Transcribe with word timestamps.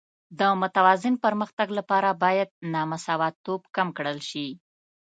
د 0.39 0.41
متوازن 0.61 1.15
پرمختګ 1.25 1.67
لپاره 1.79 2.09
باید 2.23 2.49
نامساواتوب 2.73 3.61
کم 3.75 3.87
کړل 3.97 4.19
شي. 4.29 4.47